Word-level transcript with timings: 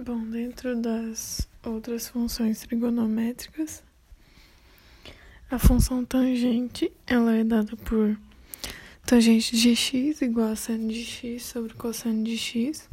Bom, 0.00 0.20
dentro 0.30 0.80
das 0.80 1.48
outras 1.60 2.06
funções 2.06 2.60
trigonométricas, 2.60 3.82
a 5.50 5.58
função 5.58 6.04
tangente 6.04 6.92
ela 7.04 7.34
é 7.34 7.42
dada 7.42 7.76
por 7.76 8.16
tangente 9.04 9.56
de 9.56 9.74
x 9.74 10.22
igual 10.22 10.52
a 10.52 10.56
seno 10.56 10.86
de 10.86 11.04
x 11.04 11.42
sobre 11.42 11.74
cosseno 11.74 12.22
de 12.22 12.38
x. 12.38 12.88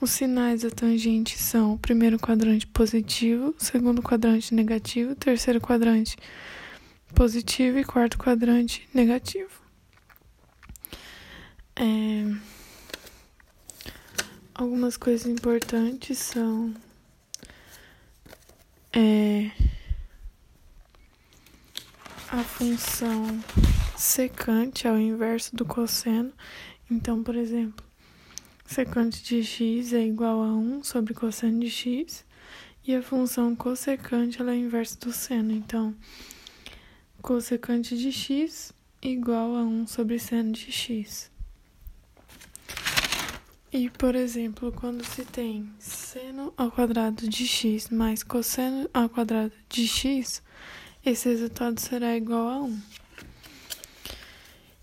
Os 0.00 0.12
sinais 0.12 0.62
da 0.62 0.70
tangente 0.70 1.38
são 1.38 1.74
o 1.74 1.78
primeiro 1.78 2.18
quadrante 2.18 2.66
positivo, 2.68 3.54
segundo 3.58 4.02
quadrante 4.02 4.54
negativo, 4.54 5.14
terceiro 5.14 5.60
quadrante 5.60 6.16
positivo 7.14 7.78
e 7.78 7.84
quarto 7.84 8.16
quadrante 8.16 8.88
negativo. 8.94 9.50
É... 11.76 12.53
Algumas 14.64 14.96
coisas 14.96 15.26
importantes 15.26 16.16
são 16.16 16.72
é, 18.94 19.50
a 22.30 22.42
função 22.42 23.44
secante 23.94 24.88
ao 24.88 24.98
inverso 24.98 25.54
do 25.54 25.66
cosseno. 25.66 26.32
Então, 26.90 27.22
por 27.22 27.36
exemplo, 27.36 27.84
secante 28.64 29.22
de 29.22 29.44
x 29.44 29.92
é 29.92 30.02
igual 30.02 30.42
a 30.42 30.54
1 30.54 30.82
sobre 30.82 31.12
cosseno 31.12 31.60
de 31.60 31.68
x 31.68 32.24
e 32.86 32.94
a 32.94 33.02
função 33.02 33.54
cossecante 33.54 34.40
ela 34.40 34.52
é 34.52 34.56
inverso 34.56 34.98
do 34.98 35.12
seno. 35.12 35.52
Então, 35.52 35.94
cossecante 37.20 37.98
de 37.98 38.10
x 38.10 38.72
igual 39.02 39.56
a 39.56 39.62
1 39.62 39.86
sobre 39.88 40.18
seno 40.18 40.52
de 40.52 40.72
x. 40.72 41.33
E, 43.76 43.90
por 43.90 44.14
exemplo, 44.14 44.70
quando 44.70 45.04
se 45.04 45.24
tem 45.24 45.68
seno 45.80 46.54
ao 46.56 46.70
quadrado 46.70 47.28
de 47.28 47.44
x 47.44 47.90
mais 47.90 48.22
cosseno 48.22 48.88
ao 48.94 49.08
quadrado 49.08 49.52
de 49.68 49.88
x, 49.88 50.40
esse 51.04 51.28
resultado 51.28 51.80
será 51.80 52.16
igual 52.16 52.46
a 52.46 52.62
1. 52.62 52.82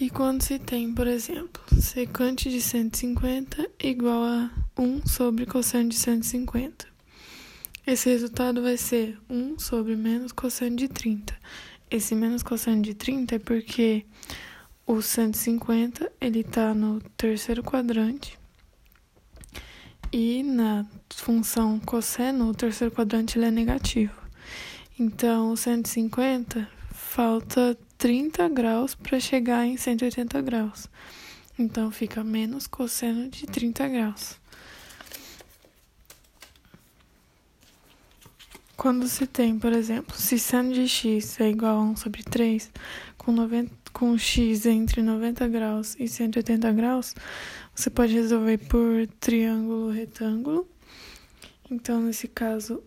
E 0.00 0.08
quando 0.08 0.42
se 0.42 0.60
tem, 0.60 0.94
por 0.94 1.08
exemplo, 1.08 1.60
secante 1.80 2.48
de 2.48 2.60
150 2.62 3.68
igual 3.82 4.22
a 4.22 4.50
1 4.78 5.04
sobre 5.04 5.46
cosseno 5.46 5.88
de 5.88 5.96
150. 5.96 6.86
Esse 7.84 8.08
resultado 8.08 8.62
vai 8.62 8.76
ser 8.76 9.18
1 9.28 9.58
sobre 9.58 9.96
menos 9.96 10.30
cosseno 10.30 10.76
de 10.76 10.86
30. 10.86 11.36
Esse 11.90 12.14
menos 12.14 12.44
cosseno 12.44 12.82
de 12.82 12.94
30 12.94 13.34
é 13.34 13.38
porque 13.40 14.06
o 14.86 15.02
150 15.02 16.12
ele 16.20 16.42
está 16.42 16.72
no 16.72 17.00
terceiro 17.16 17.64
quadrante 17.64 18.38
e 20.12 20.42
na 20.42 20.86
função 21.10 21.78
cosseno, 21.80 22.48
o 22.48 22.54
terceiro 22.54 22.94
quadrante 22.94 23.38
ele 23.38 23.46
é 23.46 23.50
negativo. 23.50 24.14
Então, 24.98 25.52
o 25.52 25.56
150 25.56 26.68
falta 26.90 27.76
30 27.98 28.48
graus 28.48 28.94
para 28.94 29.20
chegar 29.20 29.66
em 29.66 29.76
180 29.76 30.40
graus. 30.42 30.88
Então, 31.58 31.90
fica 31.90 32.22
menos 32.22 32.66
cosseno 32.66 33.28
de 33.28 33.46
30 33.46 33.88
graus. 33.88 34.38
Quando 38.86 39.08
se 39.08 39.26
tem, 39.26 39.58
por 39.58 39.72
exemplo, 39.72 40.16
se 40.16 40.38
seno 40.38 40.72
de 40.72 40.86
x 40.86 41.40
é 41.40 41.50
igual 41.50 41.76
a 41.76 41.82
1 41.82 41.96
sobre 41.96 42.22
3, 42.22 42.70
com, 43.18 43.32
90, 43.32 43.72
com 43.92 44.16
x 44.16 44.64
entre 44.64 45.02
90 45.02 45.48
graus 45.48 45.96
e 45.98 46.06
180 46.06 46.70
graus, 46.70 47.12
você 47.74 47.90
pode 47.90 48.12
resolver 48.12 48.58
por 48.58 49.08
triângulo 49.18 49.90
retângulo. 49.90 50.68
Então, 51.68 52.00
nesse 52.00 52.28
caso, 52.28 52.80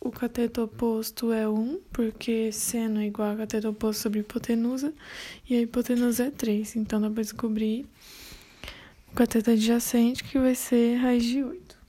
o 0.00 0.10
cateto 0.10 0.60
oposto 0.60 1.32
é 1.32 1.48
1, 1.48 1.82
porque 1.92 2.50
seno 2.50 2.98
é 2.98 3.06
igual 3.06 3.30
a 3.30 3.36
cateto 3.36 3.68
oposto 3.68 4.02
sobre 4.02 4.18
hipotenusa, 4.18 4.92
e 5.48 5.54
a 5.54 5.60
hipotenusa 5.60 6.24
é 6.24 6.30
3. 6.32 6.74
Então, 6.74 7.00
dá 7.00 7.08
para 7.08 7.22
descobrir 7.22 7.86
o 9.06 9.14
cateto 9.14 9.52
adjacente, 9.52 10.24
que 10.24 10.36
vai 10.36 10.56
ser 10.56 10.96
raiz 10.96 11.22
de 11.22 11.44
8. 11.44 11.83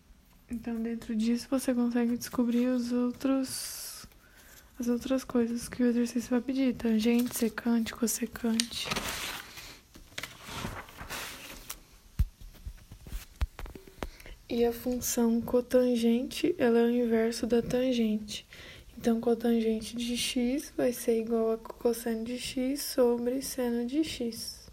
Então, 0.50 0.76
dentro 0.82 1.16
disso, 1.16 1.48
você 1.50 1.74
consegue 1.74 2.16
descobrir 2.18 2.68
os 2.68 2.92
outros, 2.92 4.06
as 4.80 4.88
outras 4.88 5.24
coisas 5.24 5.68
que 5.68 5.82
o 5.82 5.88
exercício 5.88 6.30
vai 6.30 6.42
pedir: 6.42 6.76
tangente, 6.76 7.36
secante, 7.36 7.94
cossecante. 7.94 8.88
E 14.48 14.64
a 14.64 14.72
função 14.72 15.42
cotangente, 15.42 16.56
ela 16.60 16.80
é 16.80 16.84
o 16.84 16.92
inverso 16.92 17.48
da 17.48 17.64
tangente. 17.64 18.46
Então, 18.96 19.20
cotangente 19.20 19.96
de 19.96 20.16
x 20.16 20.72
vai 20.78 20.94
ser 20.94 21.22
igual 21.22 21.54
a 21.54 21.58
cosseno 21.58 22.24
de 22.24 22.38
x 22.38 22.82
sobre 22.84 23.42
seno 23.42 23.86
de 23.88 24.04
x. 24.04 24.65